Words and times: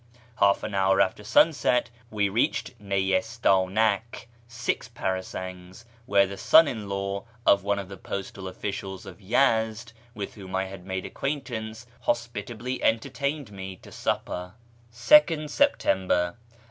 Half 0.39 0.63
an 0.63 0.73
hour 0.73 0.99
after 0.99 1.23
sunset 1.23 1.91
we 2.09 2.27
reached 2.27 2.71
Neyistdnak 2.79 4.25
(six 4.47 4.89
parasangs), 4.89 5.85
where 6.07 6.25
the 6.25 6.37
|son 6.37 6.67
in 6.67 6.89
law 6.89 7.25
of 7.45 7.63
one 7.63 7.77
of 7.77 7.87
the 7.87 7.97
postal 7.97 8.45
oflicials 8.45 9.05
of 9.05 9.19
Yezd, 9.19 9.93
with 10.15 10.33
whom 10.33 10.55
had 10.55 10.87
made 10.87 11.05
acquaintance, 11.05 11.85
hospitably 11.99 12.81
entertained 12.81 13.51
me 13.51 13.75
to 13.75 13.93
upper, 14.09 14.55
2nd 14.91 15.45
Septcmher. 15.51 16.35